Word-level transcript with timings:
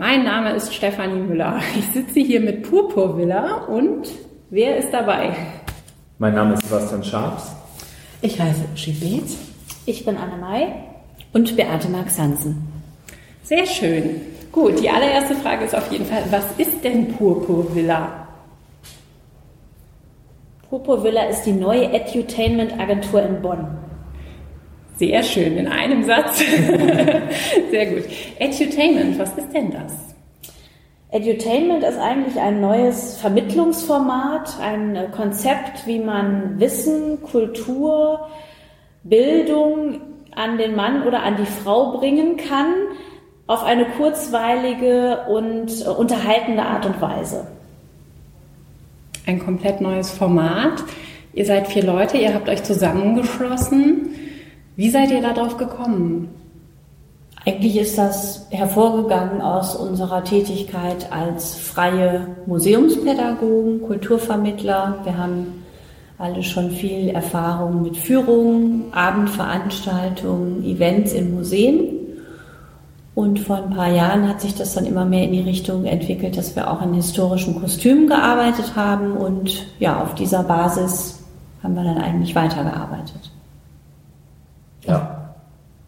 Mein 0.00 0.24
Name 0.24 0.52
ist 0.52 0.74
Stefanie 0.74 1.20
Müller. 1.20 1.60
Ich 1.78 1.84
sitze 1.88 2.20
hier 2.20 2.40
mit 2.40 2.62
Purpurvilla 2.62 3.66
und 3.66 4.08
wer 4.48 4.78
ist 4.78 4.90
dabei? 4.94 5.36
Mein 6.16 6.34
Name 6.34 6.54
ist 6.54 6.64
Sebastian 6.64 7.04
Scharps. 7.04 7.52
Ich 8.22 8.40
heiße 8.40 8.64
Schibetz. 8.76 9.36
Ich 9.84 10.02
bin 10.06 10.16
Anne 10.16 10.38
May 10.40 10.68
und 11.34 11.54
Beate 11.54 11.90
Marx 11.90 12.18
Hansen. 12.18 12.66
Sehr 13.42 13.66
schön. 13.66 14.22
Gut, 14.50 14.80
die 14.80 14.88
allererste 14.88 15.34
Frage 15.34 15.66
ist 15.66 15.74
auf 15.74 15.92
jeden 15.92 16.06
Fall, 16.06 16.22
was 16.30 16.46
ist 16.56 16.82
denn 16.82 17.12
Purpurvilla? 17.18 18.26
Purpurvilla 20.70 21.24
ist 21.24 21.42
die 21.42 21.52
neue 21.52 21.92
Edutainment-Agentur 21.92 23.20
in 23.20 23.42
Bonn. 23.42 23.68
Sehr 25.00 25.22
schön, 25.22 25.56
in 25.56 25.66
einem 25.66 26.04
Satz. 26.04 26.40
Sehr 27.70 27.86
gut. 27.86 28.04
Edutainment, 28.38 29.18
was 29.18 29.30
ist 29.30 29.50
denn 29.54 29.70
das? 29.70 29.94
Edutainment 31.10 31.82
ist 31.82 31.96
eigentlich 31.96 32.38
ein 32.38 32.60
neues 32.60 33.16
Vermittlungsformat, 33.16 34.60
ein 34.60 35.10
Konzept, 35.12 35.86
wie 35.86 36.00
man 36.00 36.60
Wissen, 36.60 37.22
Kultur, 37.22 38.28
Bildung 39.02 40.02
an 40.36 40.58
den 40.58 40.76
Mann 40.76 41.04
oder 41.06 41.22
an 41.22 41.36
die 41.38 41.46
Frau 41.46 41.96
bringen 41.96 42.36
kann, 42.36 42.74
auf 43.46 43.64
eine 43.64 43.86
kurzweilige 43.86 45.20
und 45.30 45.80
unterhaltende 45.86 46.62
Art 46.62 46.84
und 46.84 47.00
Weise. 47.00 47.46
Ein 49.24 49.38
komplett 49.38 49.80
neues 49.80 50.10
Format. 50.10 50.84
Ihr 51.32 51.46
seid 51.46 51.68
vier 51.68 51.84
Leute, 51.84 52.18
ihr 52.18 52.34
habt 52.34 52.50
euch 52.50 52.62
zusammengeschlossen. 52.64 54.10
Wie 54.76 54.90
seid 54.90 55.10
ihr 55.10 55.20
darauf 55.20 55.56
gekommen? 55.56 56.28
Eigentlich 57.46 57.78
ist 57.78 57.96
das 57.96 58.46
hervorgegangen 58.50 59.40
aus 59.40 59.74
unserer 59.74 60.22
Tätigkeit 60.24 61.10
als 61.10 61.54
freie 61.54 62.26
Museumspädagogen, 62.46 63.82
Kulturvermittler. 63.82 64.98
Wir 65.04 65.16
haben 65.16 65.64
alle 66.18 66.42
schon 66.42 66.70
viel 66.70 67.08
Erfahrung 67.08 67.80
mit 67.80 67.96
Führungen, 67.96 68.92
Abendveranstaltungen, 68.92 70.62
Events 70.64 71.14
in 71.14 71.34
Museen. 71.34 71.96
Und 73.14 73.40
vor 73.40 73.56
ein 73.56 73.70
paar 73.70 73.90
Jahren 73.90 74.28
hat 74.28 74.42
sich 74.42 74.54
das 74.54 74.74
dann 74.74 74.84
immer 74.84 75.06
mehr 75.06 75.24
in 75.24 75.32
die 75.32 75.40
Richtung 75.40 75.86
entwickelt, 75.86 76.36
dass 76.36 76.54
wir 76.54 76.70
auch 76.70 76.82
in 76.82 76.92
historischen 76.92 77.58
Kostümen 77.58 78.06
gearbeitet 78.06 78.76
haben. 78.76 79.12
Und 79.12 79.66
ja, 79.78 80.02
auf 80.02 80.14
dieser 80.14 80.42
Basis 80.42 81.22
haben 81.62 81.74
wir 81.74 81.84
dann 81.84 81.98
eigentlich 81.98 82.34
weitergearbeitet. 82.34 83.30
Ja, 84.86 85.34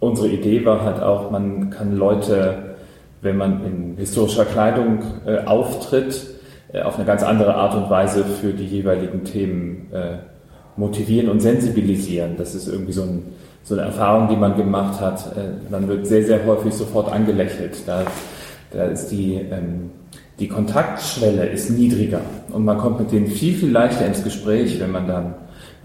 unsere 0.00 0.28
Idee 0.28 0.64
war 0.64 0.82
halt 0.82 1.00
auch, 1.02 1.30
man 1.30 1.70
kann 1.70 1.96
Leute, 1.96 2.74
wenn 3.20 3.36
man 3.36 3.64
in 3.64 3.96
historischer 3.96 4.44
Kleidung 4.44 4.98
äh, 5.26 5.38
auftritt, 5.44 6.26
äh, 6.72 6.82
auf 6.82 6.96
eine 6.96 7.04
ganz 7.04 7.22
andere 7.22 7.54
Art 7.54 7.74
und 7.74 7.88
Weise 7.88 8.24
für 8.24 8.52
die 8.52 8.66
jeweiligen 8.66 9.24
Themen 9.24 9.88
äh, 9.92 10.16
motivieren 10.76 11.28
und 11.28 11.40
sensibilisieren. 11.40 12.36
Das 12.36 12.54
ist 12.54 12.66
irgendwie 12.66 12.92
so, 12.92 13.02
ein, 13.02 13.22
so, 13.62 13.74
eine 13.74 13.84
Erfahrung, 13.84 14.28
die 14.28 14.36
man 14.36 14.56
gemacht 14.56 15.00
hat. 15.00 15.36
Äh, 15.36 15.70
man 15.70 15.86
wird 15.86 16.06
sehr, 16.06 16.24
sehr 16.24 16.44
häufig 16.46 16.74
sofort 16.74 17.12
angelächelt. 17.12 17.76
Da, 17.86 18.02
da 18.72 18.84
ist 18.84 19.08
die, 19.08 19.34
ähm, 19.34 19.90
die 20.38 20.48
Kontaktschwelle 20.48 21.46
ist 21.46 21.70
niedriger 21.70 22.22
und 22.50 22.64
man 22.64 22.78
kommt 22.78 22.98
mit 22.98 23.12
denen 23.12 23.28
viel, 23.28 23.54
viel 23.54 23.70
leichter 23.70 24.06
ins 24.06 24.24
Gespräch, 24.24 24.80
wenn 24.80 24.90
man 24.90 25.06
dann 25.06 25.34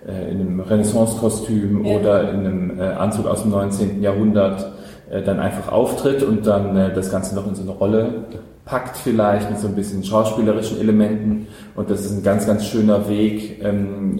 äh, 0.08 0.32
in 0.32 0.40
einem 0.40 0.60
Renaissance-Kostüm 0.62 1.84
ja. 1.84 1.98
oder 1.98 2.32
in 2.32 2.40
einem 2.40 2.80
äh, 2.80 2.84
Anzug 2.84 3.28
aus 3.28 3.42
dem 3.42 3.52
19. 3.52 4.02
Jahrhundert 4.02 4.72
äh, 5.10 5.22
dann 5.22 5.42
einfach 5.42 5.70
auftritt 5.70 6.24
und 6.24 6.48
dann 6.48 6.94
das 6.96 7.12
Ganze 7.12 7.36
noch 7.36 7.46
in 7.46 7.56
so 7.56 7.64
eine 7.64 7.72
Rolle 7.72 8.24
packt 8.64 8.96
vielleicht 8.96 9.50
mit 9.50 9.60
so 9.60 9.68
ein 9.68 9.76
bisschen 9.76 10.06
schauspielerischen 10.06 10.80
Elementen 10.80 11.48
und 11.76 11.90
das 11.90 12.06
ist 12.06 12.12
ein 12.14 12.24
ganz, 12.24 12.48
ganz 12.48 12.66
schöner 12.66 13.10
Weg, 13.10 13.62
ähm, 13.64 14.20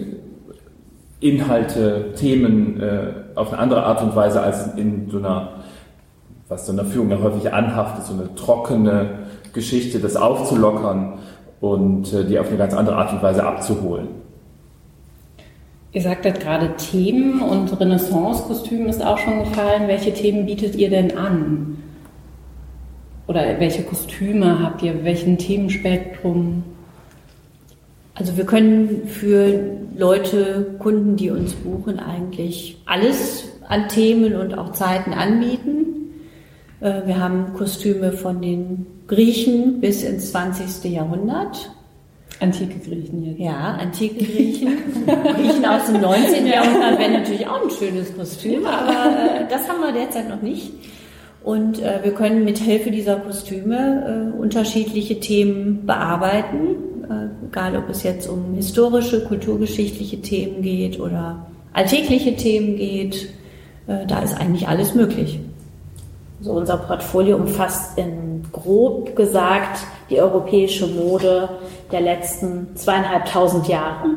Inhalte, 1.20 2.14
Themen 2.16 2.80
auf 3.34 3.52
eine 3.52 3.60
andere 3.60 3.84
Art 3.84 4.04
und 4.04 4.16
Weise 4.16 4.40
als 4.40 4.76
in 4.76 5.10
so 5.10 5.18
einer, 5.18 5.64
was 6.48 6.68
so 6.68 6.72
einer 6.72 6.86
Führung 6.86 7.10
ja 7.10 7.20
häufig 7.20 7.52
anhaftet, 7.52 8.06
so 8.06 8.14
eine 8.14 8.36
trockene 8.36 9.10
Geschichte, 9.52 9.98
das 9.98 10.16
aufzulockern 10.16 11.14
und 11.60 12.12
die 12.12 12.38
auf 12.38 12.50
eine 12.50 12.58
ganz 12.58 12.76
andere 12.76 12.98
Art 12.98 13.14
und 13.14 13.24
Weise 13.24 13.44
abzuholen. 13.44 14.10
Ihr 15.98 16.04
sagtet 16.04 16.42
gerade 16.42 16.76
Themen 16.76 17.42
und 17.42 17.80
Renaissance-Kostüm 17.80 18.86
ist 18.86 19.04
auch 19.04 19.18
schon 19.18 19.40
gefallen. 19.40 19.88
Welche 19.88 20.14
Themen 20.14 20.46
bietet 20.46 20.76
ihr 20.76 20.92
denn 20.92 21.18
an? 21.18 21.82
Oder 23.26 23.60
welche 23.60 23.82
Kostüme 23.82 24.62
habt 24.62 24.84
ihr? 24.84 25.04
Welchen 25.04 25.40
Themenspektrum? 25.40 26.64
Also 28.14 28.38
wir 28.38 28.46
können 28.46 29.08
für 29.08 29.60
Leute, 29.98 30.76
Kunden, 30.78 31.16
die 31.16 31.32
uns 31.32 31.54
buchen, 31.54 31.98
eigentlich 31.98 32.78
alles 32.86 33.46
an 33.68 33.88
Themen 33.88 34.36
und 34.36 34.56
auch 34.56 34.74
Zeiten 34.74 35.14
anbieten. 35.14 36.12
Äh, 36.80 37.08
wir 37.08 37.20
haben 37.20 37.56
Kostüme 37.56 38.12
von 38.12 38.40
den 38.40 38.86
Griechen 39.08 39.82
bis 39.82 40.04
ins 40.04 40.30
20. 40.30 40.92
Jahrhundert. 40.92 41.72
Antike 42.40 42.80
Griechen 42.80 43.24
jetzt. 43.24 43.40
Ja, 43.40 43.78
antike 43.82 44.24
Griechen. 44.24 44.78
Griechen 45.06 45.66
aus 45.66 45.86
dem 45.88 46.02
19. 46.02 46.46
Jahrhundert 46.46 47.00
wäre 47.00 47.12
natürlich 47.12 47.48
auch 47.48 47.64
ein 47.64 47.70
schönes 47.70 48.16
Kostüm, 48.16 48.66
aber 48.66 48.92
äh, 48.92 49.48
das 49.50 49.68
haben 49.68 49.82
wir 49.82 49.92
derzeit 49.92 50.30
noch 50.30 50.42
nicht. 50.42 50.72
Und 51.44 51.82
äh, 51.82 52.00
wir 52.04 52.12
können 52.12 52.44
mit 52.44 52.58
Hilfe 52.58 52.92
dieser 52.92 53.16
Kostüme 53.18 54.34
äh, 54.36 54.38
unterschiedliche 54.38 55.20
Themen 55.20 55.86
bearbeiten, 55.86 56.76
äh, 57.10 57.48
egal 57.48 57.78
ob 57.78 57.90
es 57.90 58.04
jetzt 58.04 58.28
um 58.28 58.54
historische, 58.56 59.24
kulturgeschichtliche 59.24 60.22
Themen 60.22 60.62
geht 60.62 61.00
oder 61.00 61.48
alltägliche 61.74 62.36
Themen 62.36 62.76
geht. 62.76 63.30
Äh, 63.88 64.06
da 64.08 64.20
ist 64.20 64.38
eigentlich 64.38 64.68
alles 64.68 64.94
möglich. 64.94 65.40
So 66.42 66.52
unser 66.52 66.78
Portfolio 66.78 67.38
umfasst 67.38 67.98
in 67.98 68.44
grob 68.52 69.16
gesagt 69.16 69.80
die 70.10 70.20
europäische 70.20 70.88
Mode 70.88 71.50
der 71.92 72.02
letzten 72.02 72.76
zweieinhalbtausend 72.76 73.68
Jahre. 73.68 74.10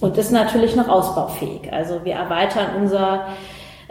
Und 0.00 0.16
ist 0.16 0.30
natürlich 0.30 0.76
noch 0.76 0.88
ausbaufähig. 0.88 1.72
Also 1.72 2.04
wir 2.04 2.14
erweitern 2.14 2.80
unser 2.80 3.26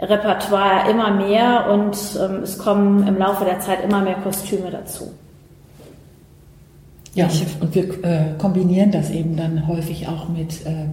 Repertoire 0.00 0.90
immer 0.90 1.10
mehr 1.10 1.70
und 1.70 1.96
ähm, 2.18 2.42
es 2.42 2.58
kommen 2.58 3.06
im 3.06 3.18
Laufe 3.18 3.44
der 3.44 3.60
Zeit 3.60 3.84
immer 3.84 4.00
mehr 4.00 4.14
Kostüme 4.14 4.70
dazu. 4.70 5.12
Ja, 7.14 7.28
und 7.60 7.74
wir 7.74 8.04
äh, 8.04 8.38
kombinieren 8.38 8.92
das 8.92 9.10
eben 9.10 9.36
dann 9.36 9.66
häufig 9.66 10.06
auch 10.06 10.28
mit 10.28 10.64
äh, 10.66 10.86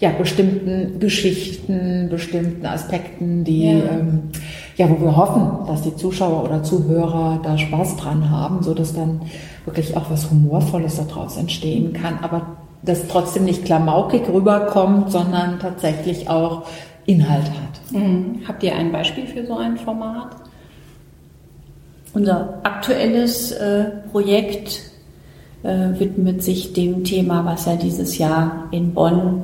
ja, 0.00 0.10
bestimmten 0.10 0.98
Geschichten, 0.98 2.08
bestimmten 2.08 2.64
Aspekten, 2.64 3.44
die, 3.44 3.72
ja. 3.72 3.84
Ähm, 3.84 4.30
ja, 4.78 4.88
wo 4.88 5.04
wir 5.04 5.16
hoffen, 5.16 5.66
dass 5.66 5.82
die 5.82 5.94
Zuschauer 5.96 6.44
oder 6.44 6.62
Zuhörer 6.62 7.40
da 7.42 7.58
Spaß 7.58 7.96
dran 7.96 8.30
haben, 8.30 8.62
so 8.62 8.74
dass 8.74 8.94
dann 8.94 9.20
wirklich 9.64 9.96
auch 9.96 10.08
was 10.08 10.30
Humorvolles 10.30 10.96
daraus 10.96 11.36
entstehen 11.36 11.92
kann, 11.92 12.20
aber 12.22 12.56
das 12.82 13.08
trotzdem 13.08 13.44
nicht 13.44 13.64
klamaukig 13.64 14.22
rüberkommt, 14.32 15.10
sondern 15.10 15.58
tatsächlich 15.58 16.30
auch 16.30 16.62
Inhalt 17.06 17.46
hat. 17.46 17.92
Mhm. 17.92 18.42
Habt 18.46 18.62
ihr 18.62 18.76
ein 18.76 18.92
Beispiel 18.92 19.26
für 19.26 19.44
so 19.44 19.56
ein 19.56 19.76
Format? 19.78 20.28
Unser 22.14 22.60
aktuelles 22.62 23.50
äh, 23.50 23.86
Projekt 24.12 24.80
äh, 25.64 25.98
widmet 25.98 26.44
sich 26.44 26.72
dem 26.72 27.02
Thema, 27.02 27.44
was 27.44 27.66
ja 27.66 27.74
dieses 27.74 28.16
Jahr 28.16 28.68
in 28.70 28.94
Bonn 28.94 29.42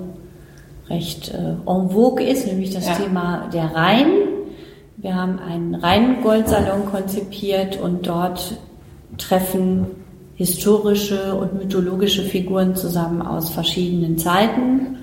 recht 0.89 1.35
äh, 1.35 1.55
en 1.69 1.91
vogue 1.91 2.25
ist, 2.25 2.47
nämlich 2.47 2.71
das 2.71 2.87
ja. 2.87 2.95
Thema 2.95 3.49
der 3.53 3.75
Rhein. 3.75 4.34
Wir 5.05 5.17
haben 5.17 5.39
einen 5.39 5.75
Rheingoldsalon 5.75 6.87
konzipiert 6.87 7.79
und 7.79 8.07
dort 8.07 8.57
treffen 9.19 9.85
historische 10.35 11.35
und 11.35 11.53
mythologische 11.53 12.23
Figuren 12.23 12.75
zusammen 12.75 13.21
aus 13.21 13.51
verschiedenen 13.51 14.17
Zeiten, 14.17 14.97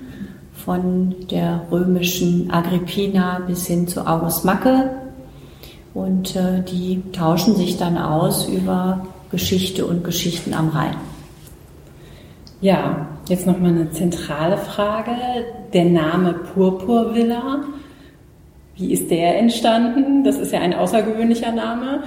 von 0.54 1.14
der 1.30 1.68
römischen 1.70 2.50
Agrippina 2.50 3.42
bis 3.46 3.68
hin 3.68 3.86
zu 3.86 4.04
August 4.04 4.44
Macke. 4.44 4.90
Und 5.94 6.34
äh, 6.34 6.64
die 6.64 7.00
tauschen 7.12 7.54
sich 7.54 7.76
dann 7.76 7.96
aus 7.96 8.48
über 8.48 9.06
Geschichte 9.30 9.86
und 9.86 10.02
Geschichten 10.02 10.52
am 10.52 10.70
Rhein. 10.70 10.96
Ja, 12.60 13.06
jetzt 13.28 13.46
noch 13.46 13.60
mal 13.60 13.68
eine 13.68 13.92
zentrale 13.92 14.56
Frage. 14.56 15.12
Der 15.72 15.84
Name 15.84 16.32
Purpurvilla, 16.32 17.60
wie 18.76 18.92
ist 18.92 19.10
der 19.10 19.38
entstanden? 19.38 20.24
Das 20.24 20.36
ist 20.36 20.52
ja 20.52 20.60
ein 20.60 20.74
außergewöhnlicher 20.74 21.52
Name. 21.52 22.04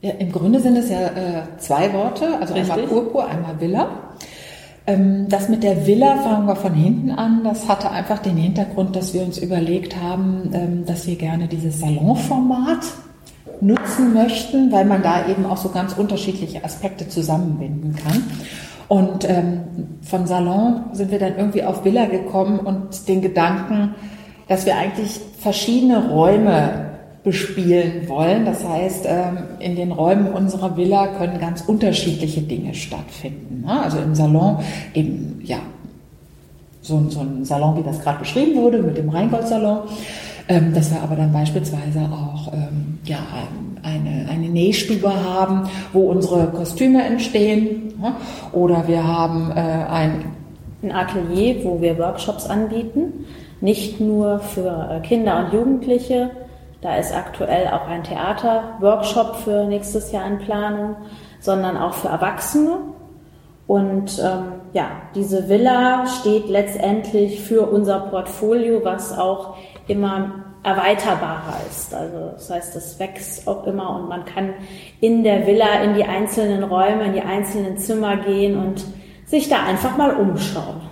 Ja, 0.00 0.10
Im 0.18 0.32
Grunde 0.32 0.60
sind 0.60 0.76
es 0.76 0.90
ja 0.90 1.06
äh, 1.06 1.42
zwei 1.58 1.92
Worte, 1.94 2.38
also 2.38 2.52
Richtig. 2.52 2.72
einmal 2.72 2.86
Purpur, 2.88 3.26
einmal 3.26 3.58
Villa. 3.58 3.88
Ähm, 4.86 5.28
das 5.30 5.48
mit 5.48 5.62
der 5.62 5.86
Villa 5.86 6.16
fangen 6.18 6.46
wir 6.46 6.56
von 6.56 6.74
hinten 6.74 7.10
an. 7.10 7.42
Das 7.42 7.68
hatte 7.68 7.90
einfach 7.90 8.18
den 8.18 8.36
Hintergrund, 8.36 8.94
dass 8.96 9.14
wir 9.14 9.22
uns 9.22 9.38
überlegt 9.38 9.96
haben, 9.96 10.50
ähm, 10.52 10.84
dass 10.84 11.06
wir 11.06 11.16
gerne 11.16 11.48
dieses 11.48 11.80
Salonformat 11.80 12.84
nutzen 13.62 14.12
möchten, 14.12 14.70
weil 14.70 14.84
man 14.84 15.02
da 15.02 15.26
eben 15.26 15.46
auch 15.46 15.56
so 15.56 15.70
ganz 15.70 15.94
unterschiedliche 15.94 16.62
Aspekte 16.64 17.08
zusammenbinden 17.08 17.96
kann. 17.96 18.24
Und 18.88 19.28
ähm, 19.28 19.60
von 20.02 20.26
Salon 20.26 20.84
sind 20.92 21.10
wir 21.10 21.18
dann 21.18 21.36
irgendwie 21.38 21.64
auf 21.64 21.84
Villa 21.84 22.04
gekommen 22.04 22.58
und 22.58 23.08
den 23.08 23.22
Gedanken, 23.22 23.94
dass 24.48 24.66
wir 24.66 24.76
eigentlich 24.76 25.20
verschiedene 25.38 26.08
Räume 26.08 26.84
bespielen 27.24 28.06
wollen. 28.06 28.44
Das 28.44 28.62
heißt, 28.62 29.06
ähm, 29.08 29.38
in 29.58 29.76
den 29.76 29.92
Räumen 29.92 30.32
unserer 30.32 30.76
Villa 30.76 31.06
können 31.06 31.40
ganz 31.40 31.62
unterschiedliche 31.62 32.42
Dinge 32.42 32.74
stattfinden. 32.74 33.64
Ne? 33.66 33.82
Also 33.82 33.98
im 33.98 34.14
Salon 34.14 34.58
eben, 34.92 35.40
ja, 35.42 35.58
so, 36.82 37.02
so 37.08 37.20
ein 37.20 37.46
Salon, 37.46 37.78
wie 37.78 37.82
das 37.82 38.00
gerade 38.00 38.18
beschrieben 38.18 38.60
wurde, 38.60 38.82
mit 38.82 38.98
dem 38.98 39.08
Rheingold-Salon. 39.08 39.88
Ähm, 40.46 40.74
dass 40.74 40.90
wir 40.90 41.00
aber 41.00 41.16
dann 41.16 41.32
beispielsweise 41.32 42.00
auch 42.00 42.52
ähm, 42.52 42.98
ja, 43.04 43.20
eine, 43.82 44.28
eine 44.28 44.48
Nähstube 44.50 45.10
haben, 45.10 45.62
wo 45.94 46.10
unsere 46.10 46.48
Kostüme 46.48 47.02
entstehen. 47.02 47.94
Ne? 47.98 48.14
Oder 48.52 48.86
wir 48.86 49.06
haben 49.06 49.50
äh, 49.52 49.54
ein, 49.54 50.24
ein 50.82 50.92
Atelier, 50.92 51.64
wo 51.64 51.80
wir 51.80 51.96
Workshops 51.96 52.44
anbieten, 52.44 53.24
nicht 53.60 54.00
nur 54.00 54.38
für 54.38 54.88
äh, 54.90 55.00
Kinder 55.00 55.44
und 55.44 55.52
Jugendliche, 55.52 56.30
da 56.80 56.96
ist 56.96 57.14
aktuell 57.14 57.68
auch 57.68 57.86
ein 57.86 58.04
Theaterworkshop 58.04 59.36
für 59.36 59.64
nächstes 59.64 60.12
Jahr 60.12 60.26
in 60.26 60.38
Planung, 60.38 60.96
sondern 61.40 61.78
auch 61.78 61.94
für 61.94 62.08
Erwachsene. 62.08 62.76
Und 63.66 64.18
ähm, 64.22 64.60
ja, 64.74 64.90
diese 65.14 65.48
Villa 65.48 66.06
steht 66.06 66.50
letztendlich 66.50 67.40
für 67.40 67.62
unser 67.62 68.00
Portfolio, 68.00 68.84
was 68.84 69.16
auch 69.16 69.56
immer 69.88 70.44
erweiterbarer 70.62 71.60
ist. 71.70 71.94
Also 71.94 72.32
das 72.32 72.50
heißt, 72.50 72.76
es 72.76 72.98
wächst 72.98 73.46
auch 73.46 73.66
immer 73.66 73.96
und 73.96 74.08
man 74.08 74.24
kann 74.24 74.54
in 75.00 75.24
der 75.24 75.46
Villa 75.46 75.82
in 75.82 75.94
die 75.94 76.04
einzelnen 76.04 76.64
Räume, 76.64 77.04
in 77.04 77.12
die 77.12 77.22
einzelnen 77.22 77.78
Zimmer 77.78 78.16
gehen 78.16 78.58
und 78.58 78.84
sich 79.24 79.48
da 79.48 79.62
einfach 79.64 79.96
mal 79.96 80.14
umschauen. 80.14 80.82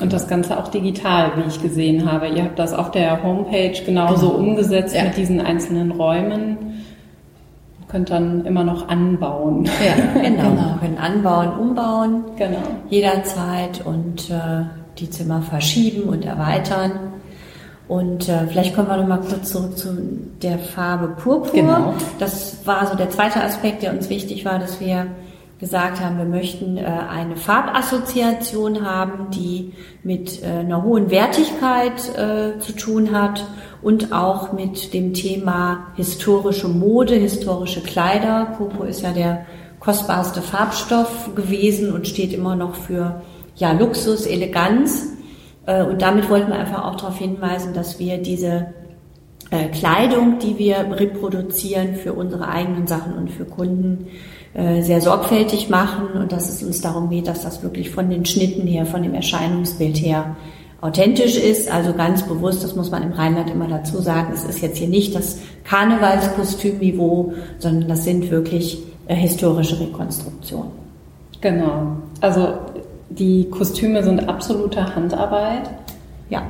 Und 0.00 0.12
das 0.12 0.28
Ganze 0.28 0.58
auch 0.58 0.68
digital, 0.68 1.32
wie 1.36 1.48
ich 1.48 1.60
gesehen 1.60 2.10
habe. 2.10 2.28
Ihr 2.28 2.44
habt 2.44 2.58
das 2.58 2.72
auf 2.72 2.90
der 2.90 3.22
Homepage 3.22 3.74
genauso 3.84 4.30
genau. 4.30 4.38
umgesetzt 4.40 4.94
ja. 4.94 5.04
mit 5.04 5.16
diesen 5.16 5.40
einzelnen 5.40 5.90
Räumen. 5.90 6.56
Könnt 7.88 8.10
dann 8.10 8.44
immer 8.44 8.64
noch 8.64 8.88
anbauen. 8.88 9.64
Ja, 9.64 10.20
genau. 10.22 10.50
genau. 10.50 10.76
Können 10.80 10.98
anbauen, 10.98 11.52
umbauen. 11.58 12.24
Genau. 12.36 12.62
Jederzeit 12.90 13.84
und 13.84 14.30
äh, 14.30 14.64
die 14.98 15.10
Zimmer 15.10 15.42
verschieben 15.42 16.08
und 16.08 16.24
erweitern. 16.24 16.92
Und 17.88 18.28
äh, 18.28 18.46
vielleicht 18.46 18.74
kommen 18.74 18.88
wir 18.88 18.98
noch 18.98 19.08
mal 19.08 19.20
kurz 19.20 19.50
zurück 19.50 19.78
zu 19.78 19.96
der 20.42 20.58
Farbe 20.58 21.08
Purpur. 21.08 21.52
Genau. 21.52 21.94
Das 22.18 22.66
war 22.66 22.86
so 22.86 22.96
der 22.96 23.08
zweite 23.08 23.42
Aspekt, 23.42 23.82
der 23.82 23.92
uns 23.92 24.10
wichtig 24.10 24.44
war, 24.44 24.58
dass 24.58 24.80
wir 24.80 25.06
gesagt 25.58 26.00
haben, 26.00 26.18
wir 26.18 26.24
möchten 26.24 26.76
äh, 26.76 26.84
eine 26.84 27.36
Farbassoziation 27.36 28.86
haben, 28.86 29.30
die 29.30 29.72
mit 30.04 30.42
äh, 30.42 30.60
einer 30.60 30.84
hohen 30.84 31.10
Wertigkeit 31.10 32.16
äh, 32.16 32.58
zu 32.60 32.72
tun 32.72 33.12
hat 33.12 33.44
und 33.82 34.12
auch 34.12 34.52
mit 34.52 34.94
dem 34.94 35.14
Thema 35.14 35.88
historische 35.96 36.68
Mode, 36.68 37.14
historische 37.14 37.80
Kleider. 37.82 38.54
Popo 38.56 38.84
ist 38.84 39.02
ja 39.02 39.10
der 39.12 39.46
kostbarste 39.80 40.42
Farbstoff 40.42 41.34
gewesen 41.34 41.92
und 41.92 42.06
steht 42.06 42.32
immer 42.32 42.54
noch 42.54 42.74
für 42.74 43.22
ja, 43.56 43.72
Luxus, 43.72 44.26
Eleganz. 44.26 45.12
Und 45.66 46.00
damit 46.00 46.30
wollten 46.30 46.48
wir 46.50 46.58
einfach 46.58 46.84
auch 46.84 46.96
darauf 46.96 47.18
hinweisen, 47.18 47.74
dass 47.74 47.98
wir 47.98 48.18
diese 48.18 48.72
Kleidung, 49.72 50.38
die 50.38 50.58
wir 50.58 50.78
reproduzieren 50.78 51.94
für 51.94 52.14
unsere 52.14 52.48
eigenen 52.48 52.86
Sachen 52.86 53.12
und 53.12 53.30
für 53.30 53.44
Kunden, 53.44 54.06
sehr 54.82 55.00
sorgfältig 55.00 55.68
machen 55.68 56.20
und 56.20 56.32
dass 56.32 56.48
es 56.48 56.62
uns 56.62 56.80
darum 56.80 57.10
geht, 57.10 57.28
dass 57.28 57.42
das 57.42 57.62
wirklich 57.62 57.90
von 57.90 58.10
den 58.10 58.24
Schnitten 58.24 58.66
her, 58.66 58.86
von 58.86 59.02
dem 59.02 59.14
Erscheinungsbild 59.14 59.96
her 59.98 60.36
authentisch 60.80 61.36
ist. 61.36 61.70
Also 61.72 61.92
ganz 61.92 62.22
bewusst, 62.22 62.62
das 62.64 62.76
muss 62.76 62.90
man 62.90 63.02
im 63.02 63.12
Rheinland 63.12 63.50
immer 63.50 63.68
dazu 63.68 64.00
sagen, 64.00 64.32
es 64.32 64.44
ist 64.44 64.60
jetzt 64.60 64.78
hier 64.78 64.88
nicht 64.88 65.14
das 65.14 65.38
Karnevalskostümniveau, 65.64 67.34
sondern 67.58 67.88
das 67.88 68.04
sind 68.04 68.30
wirklich 68.30 68.78
äh, 69.06 69.14
historische 69.14 69.78
Rekonstruktionen. 69.80 70.70
Genau. 71.40 71.96
Also 72.20 72.54
die 73.10 73.48
Kostüme 73.50 74.02
sind 74.02 74.28
absolute 74.28 74.94
Handarbeit. 74.94 75.70
Ja. 76.30 76.42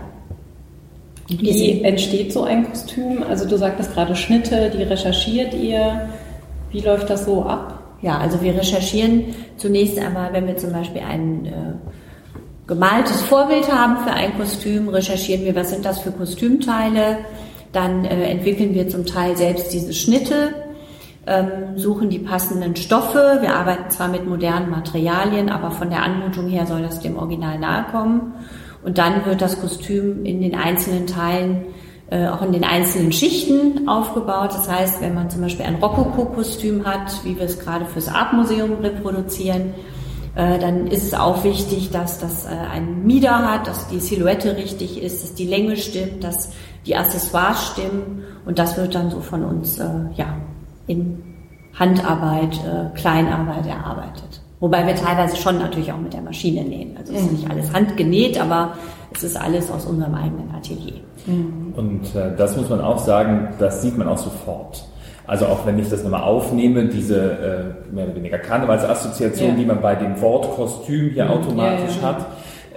Wie 1.28 1.82
entsteht 1.82 2.32
so 2.32 2.44
ein 2.44 2.70
Kostüm? 2.70 3.22
Also 3.22 3.46
du 3.46 3.58
sagtest 3.58 3.93
gerade 3.93 4.16
Schnitte, 4.16 4.70
die 4.70 4.82
recherchiert 4.82 5.52
ihr. 5.52 6.08
Wie 6.70 6.81
läuft 6.81 7.10
das 7.10 7.26
so 7.26 7.44
ab? 7.44 7.78
Ja, 8.00 8.19
also 8.19 8.41
wir 8.43 8.55
recherchieren 8.55 9.35
zunächst 9.56 9.99
einmal, 9.99 10.33
wenn 10.33 10.47
wir 10.47 10.56
zum 10.56 10.73
Beispiel 10.73 11.03
ein 11.03 11.47
äh, 11.47 11.50
gemaltes 12.69 13.23
Vorbild 13.23 13.73
haben 13.73 13.99
für 14.05 14.12
ein 14.12 14.37
Kostüm, 14.39 14.89
recherchieren 14.89 15.45
wir, 15.45 15.56
was 15.56 15.71
sind 15.71 15.85
das 15.85 16.00
für 16.00 16.12
Kostümteile. 16.12 17.19
Dann 17.73 18.05
äh, 18.05 18.31
entwickeln 18.31 18.75
wir 18.75 18.89
zum 18.89 19.05
Teil 19.05 19.37
selbst 19.37 19.73
diese 19.73 19.93
Schnitte, 19.93 20.55
ähm, 21.27 21.77
suchen 21.77 22.09
die 22.09 22.21
passenden 22.21 22.77
Stoffe. 22.77 23.39
Wir 23.41 23.55
arbeiten 23.56 23.91
zwar 23.91 24.09
mit 24.09 24.27
modernen 24.27 24.71
Materialien, 24.71 25.49
aber 25.49 25.73
von 25.73 25.91
der 25.91 26.03
Anmutung 26.03 26.49
her 26.49 26.67
soll 26.67 26.83
das 26.83 27.01
dem 27.01 27.19
Original 27.19 27.59
nahe 27.59 27.85
kommen. 27.91 28.35
Und 28.85 28.99
dann 28.99 29.27
wird 29.27 29.43
das 29.43 29.61
Kostüm 29.61 30.25
in 30.25 30.41
den 30.41 30.55
einzelnen 30.55 31.06
Teilen 31.06 31.67
äh, 32.10 32.28
auch 32.28 32.40
in 32.40 32.52
den 32.52 32.64
einzelnen 32.64 33.12
Schichten 33.12 33.87
aufgebaut. 33.87 34.50
Das 34.52 34.66
heißt, 34.66 35.02
wenn 35.02 35.14
man 35.14 35.28
zum 35.28 35.43
Beispiel 35.43 35.66
ein 35.66 35.75
Rokoko-Kostüm 35.75 36.87
hat, 36.87 37.22
wie 37.25 37.37
wir 37.37 37.44
es 37.44 37.58
gerade 37.58 37.84
fürs 37.84 38.08
Art-Museum 38.08 38.78
reproduzieren, 38.81 39.75
äh, 40.34 40.58
dann 40.58 40.87
ist 40.87 41.02
es 41.02 41.12
auch 41.12 41.44
wichtig, 41.44 41.90
dass 41.90 42.19
das 42.19 42.46
äh, 42.46 42.49
ein 42.49 43.05
Mieder 43.05 43.50
hat, 43.50 43.66
dass 43.66 43.88
die 43.88 44.00
Silhouette 44.00 44.56
richtig 44.56 45.02
ist, 45.02 45.22
dass 45.22 45.34
die 45.34 45.46
Länge 45.46 45.76
stimmt, 45.76 46.25
dass 46.25 46.52
die 46.87 46.96
Accessoires 46.96 47.72
stimmen 47.72 48.25
und 48.46 48.58
das 48.58 48.78
wird 48.78 48.94
dann 48.94 49.10
so 49.10 49.20
von 49.20 49.44
uns 49.44 49.76
ja 49.76 50.37
in 50.87 51.22
Handarbeit, 51.75 52.58
Kleinarbeit 52.94 53.66
erarbeitet. 53.66 54.40
Wobei 54.60 54.87
wir 54.87 54.94
teilweise 54.96 55.37
schon 55.37 55.58
natürlich 55.58 55.93
auch 55.93 55.99
mit 55.99 56.12
der 56.12 56.22
Maschine 56.22 56.64
nähen. 56.64 56.96
Also 56.96 57.14
es 57.14 57.22
ist 57.22 57.32
nicht 57.32 57.50
alles 57.50 57.72
handgenäht, 57.72 58.40
aber 58.40 58.72
es 59.14 59.22
ist 59.22 59.37
alles 59.37 59.70
aus 59.70 59.87
unserem 59.87 60.14
eigenen 60.14 60.50
Atelier. 60.55 61.00
Mhm. 61.26 61.75
Und 61.76 62.14
äh, 62.16 62.34
das 62.37 62.56
muss 62.56 62.69
man 62.69 62.81
auch 62.81 62.99
sagen, 62.99 63.50
das 63.58 63.82
sieht 63.82 63.96
man 63.96 64.08
auch 64.08 64.19
sofort. 64.19 64.84
Also 65.29 65.46
auch 65.46 65.67
wenn 65.67 65.79
ich 65.79 65.88
das 65.91 66.03
nochmal 66.03 66.22
aufnehme, 66.22 66.86
diese 66.86 67.74
äh, 67.91 67.94
mehr 67.94 68.06
oder 68.06 68.17
weniger 68.17 68.38
Karnevalsassoziation, 68.38 69.50
ja. 69.50 69.55
die 69.56 69.65
man 69.67 69.81
bei 69.81 69.94
dem 69.94 70.20
Wort 70.20 70.50
Kostüm 70.56 71.10
hier 71.10 71.27
mhm. 71.27 71.31
automatisch 71.31 71.96
ja, 71.96 72.03
ja, 72.03 72.08
hat, 72.08 72.27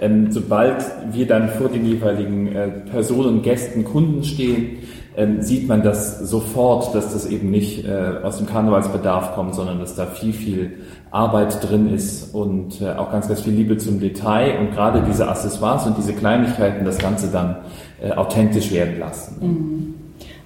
ähm, 0.00 0.30
sobald 0.30 0.84
wir 1.12 1.26
dann 1.26 1.48
vor 1.48 1.68
den 1.68 1.86
jeweiligen 1.86 2.54
äh, 2.54 2.68
Personen, 2.90 3.42
Gästen, 3.42 3.84
Kunden 3.84 4.22
stehen, 4.22 4.78
ähm, 5.16 5.42
sieht 5.42 5.68
man 5.68 5.82
das 5.82 6.18
sofort, 6.20 6.94
dass 6.94 7.12
das 7.12 7.26
eben 7.26 7.50
nicht 7.50 7.84
äh, 7.84 8.14
aus 8.22 8.38
dem 8.38 8.46
Karnevalsbedarf 8.46 9.34
kommt, 9.34 9.54
sondern 9.54 9.78
dass 9.78 9.94
da 9.94 10.06
viel, 10.06 10.32
viel 10.32 10.78
Arbeit 11.10 11.68
drin 11.68 11.92
ist 11.92 12.34
und 12.34 12.80
äh, 12.80 12.92
auch 12.92 13.12
ganz, 13.12 13.28
ganz 13.28 13.42
viel 13.42 13.52
Liebe 13.52 13.76
zum 13.76 14.00
Detail 14.00 14.58
und 14.58 14.72
gerade 14.72 15.02
diese 15.06 15.28
Accessoires 15.28 15.86
und 15.86 15.98
diese 15.98 16.14
Kleinigkeiten 16.14 16.84
das 16.84 16.98
Ganze 16.98 17.28
dann 17.30 17.56
äh, 18.02 18.12
authentisch 18.12 18.72
werden 18.72 18.98
lassen. 18.98 19.36
Mhm. 19.40 19.94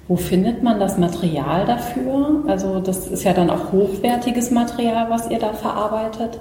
Wo 0.08 0.16
findet 0.16 0.62
man 0.62 0.78
das 0.78 0.98
Material 0.98 1.64
dafür? 1.66 2.44
Also 2.46 2.80
das 2.80 3.08
ist 3.08 3.24
ja 3.24 3.32
dann 3.32 3.50
auch 3.50 3.72
hochwertiges 3.72 4.52
Material, 4.52 5.10
was 5.10 5.30
ihr 5.30 5.38
da 5.38 5.52
verarbeitet. 5.52 6.40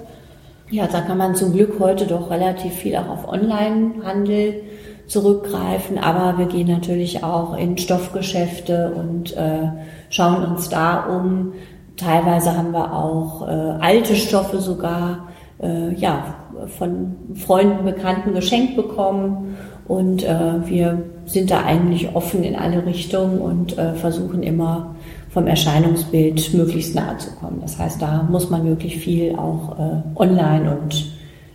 Ja, 0.70 0.86
da 0.86 1.00
kann 1.00 1.18
man 1.18 1.34
zum 1.34 1.52
Glück 1.52 1.78
heute 1.78 2.06
doch 2.06 2.30
relativ 2.30 2.72
viel 2.74 2.96
auch 2.96 3.08
auf 3.08 3.28
Onlinehandel 3.28 4.62
zurückgreifen, 5.06 5.98
aber 5.98 6.38
wir 6.38 6.46
gehen 6.46 6.68
natürlich 6.68 7.22
auch 7.22 7.56
in 7.56 7.78
Stoffgeschäfte 7.78 8.92
und 8.94 9.36
äh, 9.36 9.68
schauen 10.10 10.44
uns 10.44 10.68
da 10.68 11.04
um. 11.04 11.52
Teilweise 11.96 12.56
haben 12.56 12.72
wir 12.72 12.92
auch 12.92 13.46
äh, 13.46 13.50
alte 13.50 14.16
Stoffe 14.16 14.58
sogar 14.58 15.28
äh, 15.62 15.94
ja, 15.94 16.34
von 16.78 17.14
Freunden, 17.34 17.84
Bekannten 17.84 18.34
geschenkt 18.34 18.76
bekommen 18.76 19.56
und 19.88 20.24
äh, 20.24 20.66
wir 20.66 21.02
sind 21.26 21.50
da 21.50 21.64
eigentlich 21.64 22.14
offen 22.14 22.42
in 22.42 22.56
alle 22.56 22.84
Richtungen 22.84 23.38
und 23.38 23.78
äh, 23.78 23.94
versuchen 23.94 24.42
immer 24.42 24.96
vom 25.30 25.46
Erscheinungsbild 25.46 26.54
möglichst 26.54 26.94
nahe 26.94 27.16
zu 27.18 27.30
kommen. 27.32 27.58
Das 27.60 27.78
heißt, 27.78 28.00
da 28.00 28.26
muss 28.30 28.50
man 28.50 28.64
wirklich 28.64 28.96
viel 28.98 29.36
auch 29.36 29.78
äh, 29.78 30.02
online 30.16 30.76
und 30.76 31.12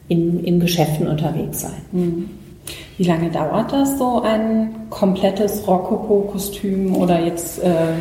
in, 0.08 0.44
in 0.44 0.60
Geschäften 0.60 1.08
unterwegs 1.08 1.62
sein. 1.62 1.82
Mhm. 1.92 2.30
Wie 3.02 3.08
lange 3.08 3.32
dauert 3.32 3.74
das 3.74 3.98
so 3.98 4.22
ein 4.22 4.76
komplettes 4.92 5.68
Rokoko-Kostüm 5.68 6.96
oder 6.96 7.20
jetzt, 7.20 7.58
äh, 7.64 7.96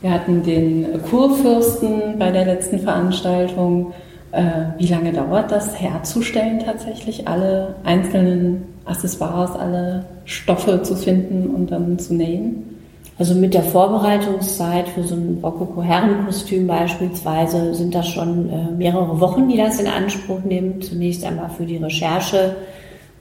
wir 0.00 0.10
hatten 0.12 0.42
den 0.42 0.86
Kurfürsten 1.10 2.18
bei 2.18 2.30
der 2.30 2.46
letzten 2.46 2.78
Veranstaltung. 2.78 3.92
Äh, 4.32 4.40
wie 4.78 4.86
lange 4.86 5.12
dauert 5.12 5.52
das 5.52 5.78
herzustellen 5.78 6.58
tatsächlich, 6.64 7.28
alle 7.28 7.74
einzelnen 7.84 8.62
Accessoires, 8.86 9.50
alle 9.56 10.06
Stoffe 10.24 10.80
zu 10.84 10.96
finden 10.96 11.54
und 11.54 11.70
dann 11.70 11.98
zu 11.98 12.14
nähen? 12.14 12.78
Also 13.18 13.34
mit 13.34 13.52
der 13.52 13.64
Vorbereitungszeit 13.64 14.88
für 14.88 15.02
so 15.02 15.16
ein 15.16 15.40
Rokoko-Herrenkostüm 15.42 16.66
beispielsweise 16.66 17.74
sind 17.74 17.94
das 17.94 18.08
schon 18.08 18.48
äh, 18.48 18.70
mehrere 18.74 19.20
Wochen, 19.20 19.50
die 19.50 19.58
das 19.58 19.78
in 19.78 19.86
Anspruch 19.86 20.40
nimmt. 20.44 20.86
Zunächst 20.86 21.26
einmal 21.26 21.50
für 21.50 21.66
die 21.66 21.76
Recherche, 21.76 22.56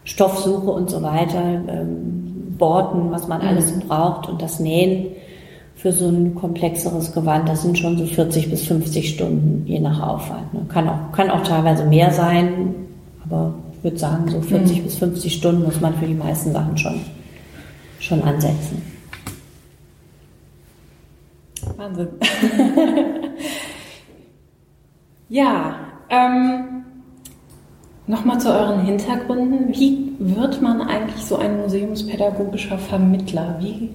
Stoffsuche 0.10 0.72
und 0.72 0.90
so 0.90 1.04
weiter, 1.04 1.62
ähm, 1.68 2.56
Borten, 2.58 3.12
was 3.12 3.28
man 3.28 3.42
alles 3.42 3.76
mhm. 3.76 3.82
braucht 3.82 4.28
und 4.28 4.42
das 4.42 4.60
Nähen 4.60 5.06
für 5.76 5.92
so 5.92 6.10
ein 6.10 6.34
komplexeres 6.36 7.14
Gewand. 7.14 7.48
Das 7.48 7.62
sind 7.62 7.78
schon 7.78 7.96
so 7.98 8.06
40 8.06 8.50
bis 8.50 8.66
50 8.66 9.08
Stunden, 9.08 9.64
je 9.68 9.80
nach 9.80 10.02
Aufwand. 10.02 10.52
Ne? 10.54 10.66
Kann 10.68 10.90
auch, 10.90 11.12
kann 11.12 11.30
auch 11.30 11.44
teilweise 11.44 11.86
mehr 11.86 12.12
sein, 12.12 12.74
aber 13.24 13.54
ich 13.78 13.84
würde 13.84 13.98
sagen, 13.98 14.28
so 14.30 14.42
40 14.42 14.80
mhm. 14.80 14.84
bis 14.84 14.96
50 14.96 15.34
Stunden 15.34 15.64
muss 15.64 15.80
man 15.80 15.94
für 15.94 16.08
die 16.08 16.16
meisten 16.16 16.52
Sachen 16.52 16.76
schon, 16.76 17.00
schon 18.00 18.22
ansetzen. 18.24 18.82
Wahnsinn. 21.78 22.08
ja, 25.30 25.76
ähm, 26.10 26.79
nochmal 28.10 28.40
zu 28.40 28.50
euren 28.52 28.82
Hintergründen. 28.82 29.68
Wie 29.70 30.14
wird 30.18 30.62
man 30.62 30.82
eigentlich 30.82 31.24
so 31.24 31.38
ein 31.38 31.62
museumspädagogischer 31.62 32.80
Vermittler? 32.80 33.58
Wie, 33.62 33.92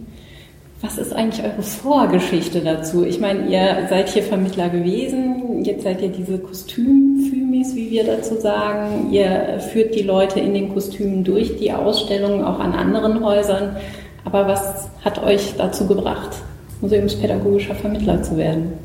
was 0.80 0.98
ist 0.98 1.12
eigentlich 1.12 1.44
eure 1.44 1.62
Vorgeschichte 1.62 2.60
dazu? 2.60 3.04
Ich 3.04 3.18
meine, 3.18 3.48
ihr 3.48 3.88
seid 3.90 4.08
hier 4.08 4.22
Vermittler 4.22 4.68
gewesen, 4.68 5.64
jetzt 5.64 5.82
seid 5.82 6.00
ihr 6.00 6.10
diese 6.10 6.38
Kostümfümis, 6.38 7.74
wie 7.74 7.90
wir 7.90 8.04
dazu 8.04 8.36
sagen. 8.36 9.10
Ihr 9.10 9.58
führt 9.72 9.96
die 9.96 10.02
Leute 10.02 10.38
in 10.38 10.54
den 10.54 10.72
Kostümen 10.72 11.24
durch 11.24 11.56
die 11.56 11.72
Ausstellungen, 11.72 12.44
auch 12.44 12.60
an 12.60 12.72
anderen 12.72 13.24
Häusern. 13.24 13.76
Aber 14.24 14.46
was 14.46 14.88
hat 15.04 15.22
euch 15.22 15.54
dazu 15.58 15.86
gebracht? 15.86 16.36
museumspädagogischer 16.80 17.74
Vermittler 17.74 18.22
zu 18.22 18.36
werden? 18.36 18.83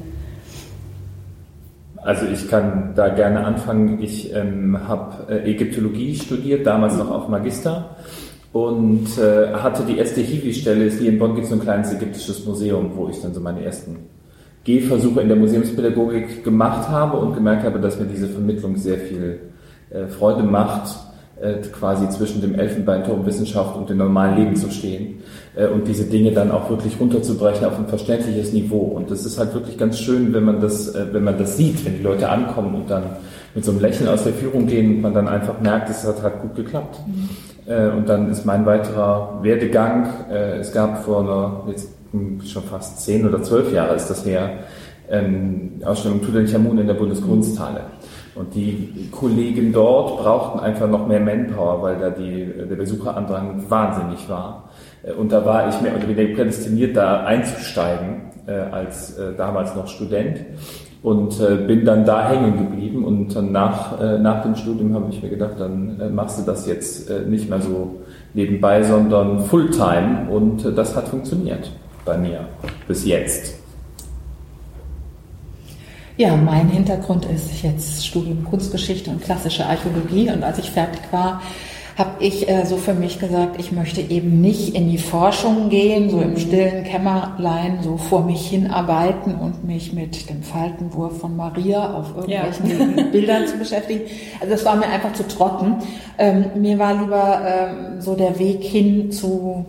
Also 2.01 2.25
ich 2.25 2.47
kann 2.47 2.93
da 2.95 3.09
gerne 3.09 3.45
anfangen. 3.45 4.01
Ich 4.01 4.33
ähm, 4.33 4.87
habe 4.87 5.31
äh, 5.31 5.51
Ägyptologie 5.51 6.15
studiert, 6.15 6.65
damals 6.65 6.97
noch 6.97 7.11
auf 7.11 7.27
Magister 7.27 7.95
und 8.53 9.17
äh, 9.17 9.53
hatte 9.53 9.83
die 9.83 9.97
erste 9.97 10.21
Hiwi-Stelle. 10.21 10.89
Hier 10.89 11.09
in 11.09 11.19
Bonn 11.19 11.35
gibt 11.35 11.43
es 11.43 11.49
so 11.49 11.55
ein 11.55 11.61
kleines 11.61 11.93
ägyptisches 11.93 12.45
Museum, 12.45 12.91
wo 12.95 13.09
ich 13.09 13.21
dann 13.21 13.33
so 13.33 13.41
meine 13.41 13.63
ersten 13.63 13.97
Gehversuche 14.63 15.21
in 15.21 15.27
der 15.27 15.37
Museumspädagogik 15.37 16.43
gemacht 16.43 16.89
habe 16.89 17.17
und 17.17 17.33
gemerkt 17.33 17.63
habe, 17.63 17.79
dass 17.79 17.99
mir 17.99 18.05
diese 18.05 18.27
Vermittlung 18.27 18.75
sehr 18.77 18.97
viel 18.97 19.39
äh, 19.89 20.07
Freude 20.07 20.43
macht 20.43 20.95
äh, 21.41 21.55
quasi 21.71 22.09
zwischen 22.09 22.41
dem 22.41 22.55
Elfenbeinturm 22.55 23.25
Wissenschaft 23.25 23.75
und 23.75 23.89
dem 23.89 23.97
normalen 23.97 24.37
Leben 24.37 24.55
zu 24.55 24.69
stehen 24.69 25.21
und 25.67 25.87
diese 25.87 26.05
Dinge 26.05 26.31
dann 26.31 26.51
auch 26.51 26.69
wirklich 26.69 26.99
runterzubrechen 26.99 27.65
auf 27.65 27.77
ein 27.77 27.87
verständliches 27.87 28.53
Niveau. 28.53 28.83
Und 28.95 29.11
das 29.11 29.25
ist 29.25 29.37
halt 29.37 29.53
wirklich 29.53 29.77
ganz 29.77 29.99
schön, 29.99 30.33
wenn 30.33 30.45
man 30.45 30.61
das, 30.61 30.95
äh, 30.95 31.07
wenn 31.11 31.23
man 31.23 31.37
das 31.37 31.57
sieht, 31.57 31.85
wenn 31.85 31.97
die 31.97 32.03
Leute 32.03 32.29
ankommen 32.29 32.75
und 32.75 32.89
dann 32.89 33.03
mit 33.55 33.65
so 33.65 33.71
einem 33.71 33.81
Lächeln 33.81 34.07
aus 34.07 34.23
der 34.23 34.33
Führung 34.33 34.67
gehen 34.67 34.95
und 34.95 35.01
man 35.01 35.13
dann 35.13 35.27
einfach 35.27 35.59
merkt, 35.59 35.89
es 35.89 36.05
hat 36.05 36.21
halt 36.21 36.41
gut 36.41 36.55
geklappt. 36.55 36.99
Mhm. 37.07 37.29
Und 37.97 38.09
dann 38.09 38.31
ist 38.31 38.45
mein 38.45 38.65
weiterer 38.65 39.39
Werdegang, 39.43 40.07
es 40.59 40.71
gab 40.71 41.03
vor 41.03 41.19
einer, 41.21 41.63
jetzt 41.67 41.89
schon 42.47 42.63
fast 42.63 43.01
zehn 43.01 43.27
oder 43.27 43.43
zwölf 43.43 43.71
Jahre 43.71 43.95
ist 43.95 44.09
das 44.09 44.25
her, 44.25 44.49
ähm, 45.09 45.73
Ausstellung 45.83 46.21
Tutanchamun 46.21 46.79
in 46.79 46.87
der 46.87 46.93
Bundeskunsthalle. 46.95 47.81
Und 48.35 48.55
die 48.55 49.09
Kollegen 49.11 49.73
dort 49.73 50.21
brauchten 50.21 50.59
einfach 50.59 50.87
noch 50.87 51.07
mehr 51.07 51.19
Manpower, 51.19 51.81
weil 51.81 51.99
da 51.99 52.09
die, 52.09 52.45
der 52.69 52.75
Besucherandrang 52.75 53.65
wahnsinnig 53.69 54.29
war. 54.29 54.68
Äh, 55.03 55.13
und 55.13 55.31
da 55.31 55.45
war 55.45 55.69
ich 55.69 55.81
mehr 55.81 55.95
oder 55.95 56.07
weniger 56.07 56.35
prädestiniert, 56.35 56.95
da 56.95 57.23
einzusteigen, 57.25 58.21
äh, 58.47 58.51
als 58.51 59.17
äh, 59.17 59.35
damals 59.37 59.75
noch 59.75 59.87
Student. 59.87 60.39
Und 61.01 61.39
bin 61.65 61.85
dann 61.85 62.03
da 62.03 62.27
hängen 62.27 62.57
geblieben. 62.57 63.05
Und 63.05 63.33
dann 63.33 63.53
nach, 63.53 63.97
nach 64.19 64.43
dem 64.43 64.53
Studium 64.57 64.93
habe 64.93 65.05
ich 65.09 65.23
mir 65.23 65.29
gedacht, 65.29 65.53
dann 65.57 66.13
machst 66.13 66.39
du 66.39 66.43
das 66.43 66.67
jetzt 66.67 67.09
nicht 67.25 67.49
mehr 67.49 67.61
so 67.61 68.01
nebenbei, 68.33 68.83
sondern 68.83 69.39
Fulltime. 69.45 70.27
Und 70.29 70.77
das 70.77 70.97
hat 70.97 71.07
funktioniert 71.07 71.71
bei 72.03 72.17
mir 72.17 72.41
bis 72.85 73.05
jetzt. 73.05 73.53
Ja, 76.17 76.35
mein 76.35 76.67
Hintergrund 76.67 77.25
ist 77.33 77.63
jetzt 77.63 78.05
Studium 78.05 78.43
Kunstgeschichte 78.43 79.09
und 79.09 79.23
klassische 79.23 79.65
Archäologie. 79.65 80.29
Und 80.29 80.43
als 80.43 80.59
ich 80.59 80.69
fertig 80.69 80.99
war, 81.11 81.41
habe 81.99 82.23
ich 82.23 82.47
äh, 82.47 82.65
so 82.65 82.77
für 82.77 82.93
mich 82.93 83.19
gesagt, 83.19 83.59
ich 83.59 83.73
möchte 83.73 83.99
eben 83.99 84.39
nicht 84.39 84.73
in 84.73 84.89
die 84.89 84.97
Forschung 84.97 85.69
gehen, 85.69 86.09
so 86.09 86.21
im 86.21 86.37
stillen 86.37 86.85
Kämmerlein, 86.85 87.79
so 87.83 87.97
vor 87.97 88.23
mich 88.23 88.47
hinarbeiten 88.47 89.35
und 89.35 89.65
mich 89.65 89.91
mit 89.91 90.29
dem 90.29 90.41
Faltenwurf 90.41 91.19
von 91.19 91.35
Maria 91.35 91.93
auf 91.93 92.15
irgendwelchen 92.15 92.97
ja. 92.97 93.03
Bildern 93.11 93.47
zu 93.47 93.57
beschäftigen. 93.57 94.01
Also 94.39 94.53
das 94.53 94.63
war 94.63 94.77
mir 94.77 94.87
einfach 94.87 95.11
zu 95.11 95.27
trocken. 95.27 95.79
Ähm, 96.17 96.45
mir 96.55 96.79
war 96.79 96.93
lieber 96.93 97.41
ähm, 97.45 98.01
so 98.01 98.15
der 98.15 98.39
Weg 98.39 98.63
hin 98.63 99.11
zu 99.11 99.65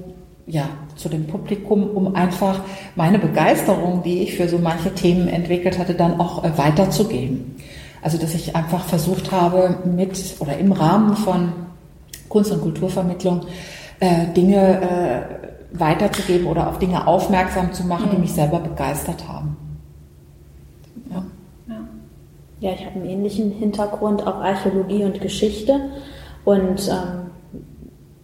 ja, 0.46 0.68
zu 0.96 1.08
dem 1.08 1.26
Publikum, 1.26 1.84
um 1.90 2.14
einfach 2.14 2.60
meine 2.94 3.18
Begeisterung, 3.18 4.02
die 4.04 4.22
ich 4.22 4.36
für 4.36 4.48
so 4.48 4.58
manche 4.58 4.94
Themen 4.94 5.28
entwickelt 5.28 5.78
hatte, 5.78 5.94
dann 5.94 6.20
auch 6.20 6.44
äh, 6.44 6.56
weiterzugeben. 6.56 7.56
Also 8.02 8.18
dass 8.18 8.34
ich 8.34 8.54
einfach 8.54 8.84
versucht 8.84 9.32
habe, 9.32 9.78
mit 9.84 10.36
oder 10.38 10.56
im 10.58 10.72
Rahmen 10.72 11.16
von 11.16 11.52
Kunst- 12.30 12.50
und 12.52 12.62
Kulturvermittlung 12.62 13.42
äh, 14.00 14.32
Dinge 14.34 14.80
äh, 14.80 15.78
weiterzugeben 15.78 16.46
oder 16.46 16.68
auf 16.68 16.78
Dinge 16.78 17.06
aufmerksam 17.06 17.74
zu 17.74 17.84
machen, 17.84 18.06
mhm. 18.06 18.10
die 18.12 18.18
mich 18.18 18.32
selber 18.32 18.60
begeistert 18.60 19.28
haben. 19.28 19.56
Ja, 21.10 21.22
ja. 21.68 21.80
ja 22.60 22.72
ich 22.72 22.86
habe 22.86 22.96
einen 22.96 23.10
ähnlichen 23.10 23.50
Hintergrund, 23.50 24.26
auch 24.26 24.36
Archäologie 24.36 25.04
und 25.04 25.20
Geschichte. 25.20 25.90
Und 26.44 26.88
ähm, 26.88 27.30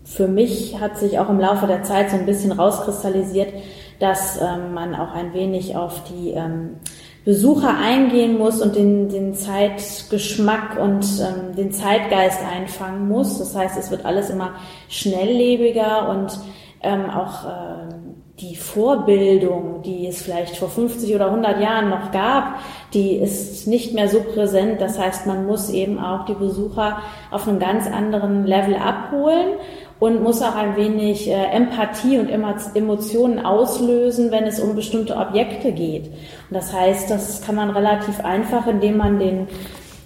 für 0.05 0.29
mich 0.29 0.81
hat 0.81 0.99
sich 0.99 1.19
auch 1.19 1.29
im 1.29 1.39
Laufe 1.39 1.67
der 1.67 1.83
Zeit 1.83 2.11
so 2.11 2.17
ein 2.17 2.27
bisschen 2.27 2.53
rauskristallisiert, 2.53 3.53
dass 3.99 4.41
ähm, 4.41 4.73
man 4.73 4.95
auch 4.95 5.13
ein 5.13 5.35
wenig 5.35 5.77
auf 5.77 6.03
die 6.05 6.31
ähm, 6.31 6.77
Besucher 7.27 7.77
eingehen 7.77 8.39
muss 8.39 8.63
und 8.63 8.77
den, 8.77 9.09
den 9.09 9.35
Zeitgeschmack 9.35 10.79
und 10.81 11.05
ähm, 11.21 11.57
den 11.57 11.73
Zeitgeist 11.73 12.39
einfangen 12.41 13.09
muss. 13.09 13.41
Das 13.41 13.57
heißt, 13.57 13.77
es 13.77 13.91
wird 13.91 14.05
alles 14.05 14.31
immer 14.31 14.53
schnelllebiger 14.89 16.09
und 16.09 16.39
ähm, 16.83 17.11
auch 17.11 17.45
äh, 17.45 17.95
die 18.39 18.55
Vorbildung, 18.55 19.83
die 19.83 20.07
es 20.07 20.23
vielleicht 20.23 20.57
vor 20.57 20.69
50 20.69 21.17
oder 21.17 21.27
100 21.27 21.61
Jahren 21.61 21.91
noch 21.91 22.13
gab, 22.13 22.61
die 22.95 23.17
ist 23.17 23.67
nicht 23.67 23.93
mehr 23.93 24.09
so 24.09 24.21
präsent. 24.21 24.81
Das 24.81 24.97
heißt, 24.97 25.27
man 25.27 25.47
muss 25.47 25.69
eben 25.71 25.99
auch 25.99 26.27
die 26.27 26.35
Besucher 26.35 26.99
auf 27.33 27.49
einem 27.49 27.59
ganz 27.59 27.89
anderen 27.89 28.47
Level 28.47 28.77
abholen 28.77 29.55
und 29.99 30.23
muss 30.23 30.43
auch 30.43 30.55
ein 30.55 30.77
wenig 30.77 31.29
äh, 31.29 31.45
Empathie 31.53 32.19
und 32.19 32.29
Emotionen 32.29 33.45
auslösen, 33.45 34.31
wenn 34.31 34.45
es 34.45 34.61
um 34.61 34.75
bestimmte 34.75 35.17
Objekte 35.17 35.73
geht. 35.73 36.07
Und 36.07 36.55
das 36.55 36.73
heißt, 36.73 37.11
das 37.11 37.43
kann 37.43 37.55
man 37.55 37.71
relativ 37.71 38.21
einfach, 38.21 38.67
indem 38.67 38.99
man 38.99 39.19
den 39.19 39.49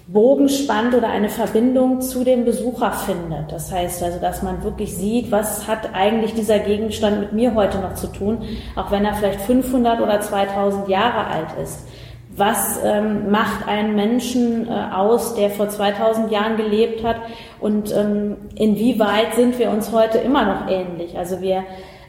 Bogen 0.07 0.49
spannt 0.49 0.93
oder 0.93 1.09
eine 1.09 1.29
Verbindung 1.29 2.01
zu 2.01 2.23
dem 2.23 2.43
Besucher 2.43 2.91
findet. 2.91 3.51
Das 3.51 3.71
heißt 3.71 4.03
also, 4.03 4.19
dass 4.19 4.43
man 4.43 4.63
wirklich 4.63 4.95
sieht, 4.95 5.31
was 5.31 5.67
hat 5.67 5.93
eigentlich 5.93 6.33
dieser 6.33 6.59
Gegenstand 6.59 7.19
mit 7.19 7.33
mir 7.33 7.55
heute 7.55 7.79
noch 7.79 7.93
zu 7.95 8.07
tun, 8.07 8.39
auch 8.75 8.91
wenn 8.91 9.05
er 9.05 9.13
vielleicht 9.13 9.41
500 9.41 10.01
oder 10.01 10.19
2000 10.19 10.89
Jahre 10.89 11.27
alt 11.27 11.57
ist 11.63 11.85
was 12.35 12.79
ähm, 12.83 13.29
macht 13.29 13.67
einen 13.67 13.95
Menschen 13.95 14.67
äh, 14.67 14.71
aus, 14.93 15.35
der 15.35 15.49
vor 15.49 15.69
2000 15.69 16.31
Jahren 16.31 16.57
gelebt 16.57 17.03
hat 17.03 17.17
und 17.59 17.93
ähm, 17.93 18.37
inwieweit 18.55 19.35
sind 19.35 19.59
wir 19.59 19.69
uns 19.69 19.91
heute 19.91 20.17
immer 20.19 20.45
noch 20.45 20.69
ähnlich. 20.69 21.17
Also 21.17 21.41
wir 21.41 21.63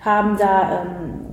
haben 0.05 0.37
da 0.38 0.83
ähm, 0.83 1.33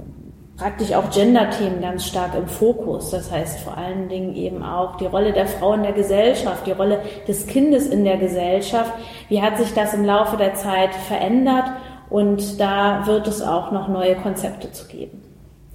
praktisch 0.58 0.94
auch 0.94 1.10
Gender-Themen 1.10 1.82
ganz 1.82 2.06
stark 2.06 2.36
im 2.36 2.48
Fokus. 2.48 3.12
Das 3.12 3.32
heißt 3.32 3.62
vor 3.62 3.78
allen 3.78 4.10
Dingen 4.10 4.36
eben 4.36 4.64
auch 4.64 4.98
die 4.98 5.06
Rolle 5.06 5.32
der 5.32 5.48
Frau 5.48 5.74
in 5.74 5.84
der 5.84 5.94
Gesellschaft, 5.94 6.68
die 6.68 6.72
Rolle 6.72 7.00
des 7.28 7.48
Kindes 7.48 7.88
in 7.88 8.04
der 8.04 8.18
Gesellschaft. 8.18 8.92
Wie 9.30 9.42
hat 9.42 9.58
sich 9.58 9.74
das 9.74 9.94
im 9.94 10.04
Laufe 10.04 10.36
der 10.36 10.56
Zeit 10.56 10.94
verändert? 10.94 11.66
Und 12.10 12.60
da 12.60 13.06
wird 13.06 13.28
es 13.28 13.42
auch 13.42 13.72
noch 13.72 13.88
neue 13.88 14.16
Konzepte 14.16 14.72
zu 14.72 14.88
geben. 14.88 15.29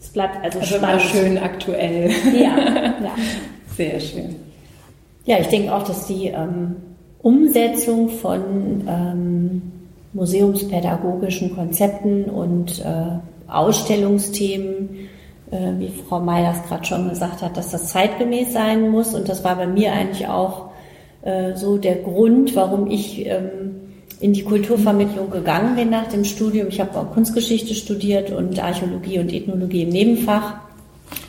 Es 0.05 0.11
bleibt 0.11 0.45
also, 0.45 0.61
also 0.61 0.77
spannend. 0.77 1.03
schön 1.03 1.39
aktuell. 1.39 2.11
Ja, 2.35 2.59
ja. 2.59 3.15
Sehr 3.77 3.99
schön. 3.99 4.37
Ja, 5.25 5.39
ich 5.39 5.47
denke 5.47 5.75
auch, 5.75 5.83
dass 5.83 6.07
die 6.07 6.27
ähm, 6.27 6.77
Umsetzung 7.23 8.11
von 8.11 8.85
ähm, 8.87 9.63
museumspädagogischen 10.13 11.57
Konzepten 11.57 12.25
und 12.25 12.85
äh, 12.85 13.51
Ausstellungsthemen, 13.51 15.09
äh, 15.51 15.73
wie 15.79 15.89
Frau 15.89 16.21
May 16.21 16.45
das 16.45 16.63
gerade 16.69 16.85
schon 16.85 17.09
gesagt 17.09 17.41
hat, 17.41 17.57
dass 17.57 17.71
das 17.71 17.89
zeitgemäß 17.89 18.53
sein 18.53 18.91
muss. 18.91 19.15
Und 19.15 19.31
das 19.31 19.43
war 19.43 19.57
bei 19.57 19.67
mir 19.67 19.93
eigentlich 19.93 20.29
auch 20.29 20.67
äh, 21.23 21.55
so 21.55 21.79
der 21.79 21.97
Grund, 21.97 22.55
warum 22.55 22.91
ich 22.91 23.25
ähm, 23.27 23.74
in 24.21 24.33
die 24.33 24.45
Kulturvermittlung 24.45 25.31
gegangen 25.31 25.77
bin 25.77 25.91
nach 25.91 26.07
dem 26.09 26.25
Studium. 26.25 26.69
Ich 26.69 26.81
habe 26.81 26.99
auch 26.99 27.13
Kunstgeschichte 27.13 27.75
studiert 27.75 28.31
und 28.31 28.63
Archäologie 28.63 29.19
und 29.19 29.33
Ethnologie 29.33 29.83
im 29.83 29.91
Nebenfach. 29.91 30.55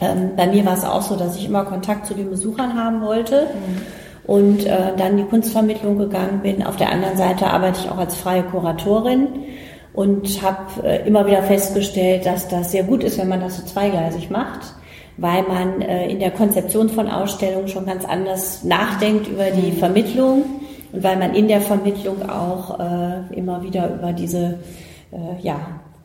Ähm, 0.01 0.31
bei 0.35 0.47
mir 0.47 0.65
war 0.65 0.73
es 0.73 0.83
auch 0.83 1.01
so, 1.01 1.15
dass 1.15 1.37
ich 1.37 1.45
immer 1.45 1.65
Kontakt 1.65 2.05
zu 2.05 2.13
den 2.13 2.29
Besuchern 2.29 2.75
haben 2.75 3.01
wollte. 3.01 3.47
Mhm 3.53 4.05
und 4.27 4.65
äh, 4.65 4.95
dann 4.97 5.17
die 5.17 5.23
Kunstvermittlung 5.23 5.97
gegangen 5.97 6.39
bin. 6.41 6.63
Auf 6.63 6.77
der 6.77 6.91
anderen 6.91 7.17
Seite 7.17 7.47
arbeite 7.47 7.81
ich 7.81 7.89
auch 7.89 7.97
als 7.97 8.15
freie 8.15 8.43
Kuratorin 8.43 9.27
und 9.93 10.41
habe 10.41 10.83
äh, 10.83 11.07
immer 11.07 11.25
wieder 11.27 11.43
festgestellt, 11.43 12.25
dass 12.25 12.47
das 12.47 12.71
sehr 12.71 12.83
gut 12.83 13.03
ist, 13.03 13.17
wenn 13.17 13.29
man 13.29 13.41
das 13.41 13.57
so 13.57 13.63
zweigleisig 13.63 14.29
macht, 14.29 14.73
weil 15.17 15.43
man 15.43 15.81
äh, 15.81 16.09
in 16.09 16.19
der 16.19 16.31
Konzeption 16.31 16.89
von 16.89 17.07
Ausstellungen 17.07 17.67
schon 17.67 17.85
ganz 17.85 18.03
anders 18.03 18.63
nachdenkt 18.63 19.27
über 19.27 19.51
die 19.51 19.71
mhm. 19.71 19.77
Vermittlung 19.77 20.43
und 20.95 21.03
weil 21.03 21.17
man 21.17 21.35
in 21.35 21.47
der 21.47 21.61
Vermittlung 21.61 22.27
auch 22.29 22.79
äh, 22.79 23.35
immer 23.35 23.61
wieder 23.63 23.93
über 23.93 24.13
diese 24.13 24.59
äh, 25.11 25.41
ja, 25.41 25.59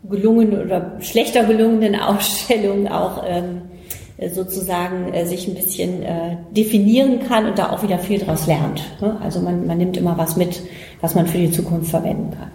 gelungenen 0.09 0.64
oder 0.64 0.92
schlechter 1.00 1.44
gelungenen 1.44 1.94
Ausstellungen 2.00 2.88
auch 2.88 3.25
ähm, 3.26 3.62
sozusagen 4.35 5.12
äh, 5.14 5.25
sich 5.25 5.49
ein 5.49 5.54
bisschen 5.54 6.02
äh, 6.02 6.37
definieren 6.50 7.20
kann 7.26 7.47
und 7.47 7.59
da 7.59 7.70
auch 7.70 7.82
wieder 7.82 7.99
viel 7.99 8.18
draus 8.18 8.47
lernt. 8.47 8.82
Ne? 9.00 9.16
Also 9.23 9.40
man, 9.40 9.66
man 9.66 9.78
nimmt 9.78 9.97
immer 9.97 10.18
was 10.18 10.37
mit, 10.37 10.61
was 11.00 11.14
man 11.14 11.26
für 11.26 11.38
die 11.38 11.50
Zukunft 11.50 11.90
verwenden 11.90 12.32
kann. 12.32 12.50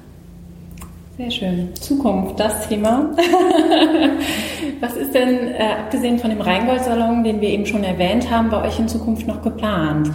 Sehr 1.17 1.31
schön. 1.31 1.69
Zukunft, 1.75 2.37
das 2.39 2.67
Thema. 2.67 3.09
was 4.81 4.97
ist 4.97 5.15
denn, 5.15 5.47
äh, 5.47 5.63
abgesehen 5.79 6.19
von 6.19 6.29
dem 6.29 6.41
Rheingold-Salon, 6.41 7.23
den 7.23 7.39
wir 7.39 7.49
eben 7.49 7.65
schon 7.65 7.85
erwähnt 7.85 8.29
haben, 8.29 8.49
bei 8.49 8.61
euch 8.67 8.77
in 8.77 8.89
Zukunft 8.89 9.25
noch 9.25 9.41
geplant? 9.41 10.11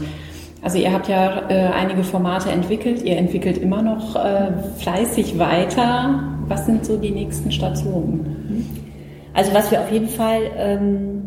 Also 0.63 0.79
ihr 0.79 0.93
habt 0.93 1.09
ja 1.09 1.49
äh, 1.49 1.69
einige 1.69 2.05
Formate 2.05 2.51
entwickelt, 2.51 3.03
ihr 3.03 3.17
entwickelt 3.17 3.57
immer 3.59 3.83
noch 3.83 4.15
äh, 4.15 4.53
fleißig 4.79 5.39
weiter. 5.39 6.23
Was 6.49 6.67
sind 6.67 6.85
so 6.85 6.97
die 6.97 7.11
nächsten 7.11 7.51
Stationen? 7.51 8.67
Also 9.33 9.55
was 9.55 9.71
wir 9.71 9.81
auf 9.81 9.91
jeden 9.91 10.09
Fall 10.09 10.43
ähm, 10.57 11.23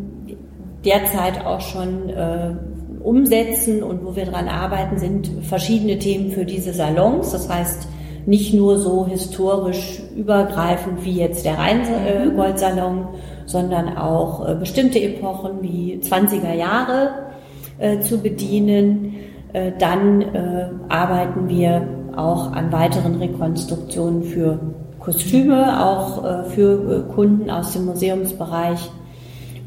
derzeit 0.86 1.46
auch 1.46 1.62
schon 1.62 2.10
äh, 2.10 2.54
umsetzen 3.02 3.82
und 3.82 4.06
wo 4.06 4.16
wir 4.16 4.26
dran 4.26 4.48
arbeiten, 4.48 4.98
sind 5.00 5.32
verschiedene 5.42 5.98
Themen 5.98 6.32
für 6.32 6.46
diese 6.46 6.74
Salons. 6.74 7.32
Das 7.32 7.50
heißt, 7.50 7.88
nicht 8.26 8.54
nur 8.54 8.78
so 8.78 9.08
historisch 9.08 10.02
übergreifend 10.16 11.04
wie 11.04 11.14
jetzt 11.14 11.44
der 11.46 11.58
Rheingoldsalon, 11.58 13.08
sondern 13.46 13.98
auch 13.98 14.48
äh, 14.48 14.56
bestimmte 14.56 15.02
Epochen 15.02 15.62
wie 15.62 16.00
20er 16.02 16.54
Jahre 16.54 17.33
äh, 17.78 18.00
zu 18.00 18.20
bedienen. 18.20 19.16
Äh, 19.54 19.72
dann 19.78 20.22
äh, 20.22 20.70
arbeiten 20.90 21.48
wir 21.48 21.88
auch 22.16 22.52
an 22.52 22.72
weiteren 22.72 23.16
Rekonstruktionen 23.16 24.24
für 24.24 24.60
Kostüme, 25.00 25.86
auch 25.86 26.24
äh, 26.24 26.44
für 26.46 27.06
äh, 27.10 27.14
Kunden 27.14 27.50
aus 27.50 27.74
dem 27.74 27.86
Museumsbereich 27.86 28.90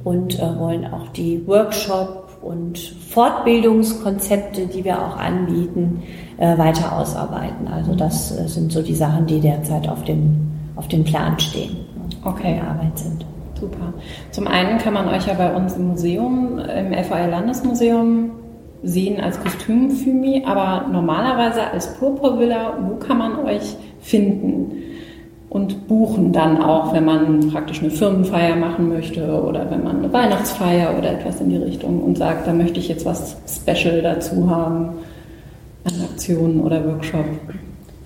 und 0.05 0.39
wollen 0.39 0.85
auch 0.87 1.09
die 1.09 1.45
Workshop 1.49 2.39
und 2.41 2.79
Fortbildungskonzepte, 2.79 4.69
die 4.69 4.85
wir 4.85 5.05
auch 5.05 5.17
anbieten, 5.17 6.05
weiter 6.39 6.97
ausarbeiten. 6.97 7.67
Also 7.67 7.93
das 7.97 8.29
sind 8.29 8.71
so 8.71 8.83
die 8.83 8.95
Sachen, 8.95 9.27
die 9.27 9.41
derzeit 9.41 9.89
auf 9.89 10.05
dem, 10.05 10.47
auf 10.77 10.87
dem 10.87 11.03
Plan 11.03 11.37
stehen 11.41 11.79
okay. 12.23 12.55
in 12.55 12.61
Arbeit 12.61 12.97
sind. 12.97 13.27
Super. 13.59 13.95
Zum 14.31 14.47
einen 14.47 14.79
kann 14.79 14.95
man 14.95 15.09
euch 15.09 15.27
ja 15.27 15.35
bei 15.35 15.55
uns 15.55 15.77
im 15.77 15.89
Museum, 15.89 16.59
im 16.59 16.93
FAL 17.05 17.31
Landesmuseum 17.31 18.31
sehen 18.83 19.21
als 19.21 19.41
Kostümfumi, 19.41 20.45
aber 20.47 20.87
normalerweise 20.93 21.63
als 21.73 21.95
Purpurvilla, 21.95 22.77
wo 22.81 22.97
kann 22.97 23.19
man 23.19 23.39
euch 23.47 23.77
finden? 24.01 24.83
und 25.49 25.89
buchen 25.89 26.33
dann 26.33 26.61
auch, 26.61 26.93
wenn 26.93 27.05
man 27.05 27.51
praktisch 27.51 27.81
eine 27.81 27.91
Firmenfeier 27.91 28.57
machen 28.57 28.91
möchte 28.91 29.27
oder 29.43 29.71
wenn 29.71 29.85
man 29.85 29.99
eine 29.99 30.13
Weihnachtsfeier 30.13 30.97
oder 30.99 31.13
etwas 31.13 31.41
in 31.41 31.49
die 31.49 31.57
Richtung 31.57 32.03
und 32.03 32.19
sagt, 32.19 32.47
da 32.47 32.53
möchte 32.53 32.79
ich 32.79 32.89
jetzt 32.89 33.07
was 33.07 33.37
Special 33.49 34.03
dazu 34.03 34.51
haben 34.51 34.91
an 35.85 35.93
Aktionen 36.11 36.61
oder 36.61 36.85
Workshop. 36.85 37.25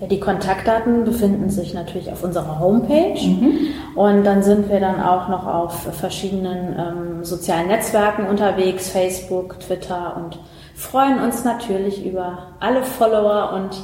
Ja, 0.01 0.07
die 0.07 0.19
Kontaktdaten 0.19 1.03
befinden 1.03 1.51
sich 1.51 1.75
natürlich 1.75 2.11
auf 2.11 2.23
unserer 2.23 2.59
Homepage 2.59 3.21
mhm. 3.23 3.67
und 3.93 4.23
dann 4.23 4.41
sind 4.41 4.67
wir 4.67 4.79
dann 4.79 4.99
auch 4.99 5.29
noch 5.29 5.45
auf 5.45 5.95
verschiedenen 5.95 6.75
ähm, 6.75 7.23
sozialen 7.23 7.67
Netzwerken 7.67 8.25
unterwegs, 8.25 8.89
Facebook, 8.89 9.59
Twitter 9.59 10.17
und 10.17 10.39
freuen 10.73 11.19
uns 11.19 11.43
natürlich 11.43 12.03
über 12.03 12.47
alle 12.59 12.83
Follower 12.83 13.53
und 13.53 13.79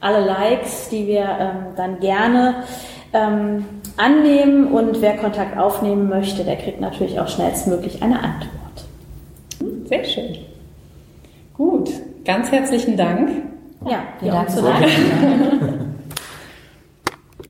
alle 0.00 0.24
Likes, 0.24 0.88
die 0.88 1.08
wir 1.08 1.24
ähm, 1.40 1.74
dann 1.74 1.98
gerne 1.98 2.62
ähm, 3.12 3.64
annehmen 3.96 4.68
und 4.68 5.02
wer 5.02 5.16
Kontakt 5.16 5.58
aufnehmen 5.58 6.08
möchte, 6.08 6.44
der 6.44 6.56
kriegt 6.56 6.80
natürlich 6.80 7.18
auch 7.18 7.28
schnellstmöglich 7.28 8.04
eine 8.04 8.20
Antwort. 8.20 8.84
Sehr 9.88 10.04
schön. 10.04 10.36
Gut, 11.54 11.90
ganz 12.24 12.52
herzlichen 12.52 12.96
Dank. 12.96 13.55
Ja, 13.86 14.00
vielen 14.18 14.64
Dank. 14.64 15.76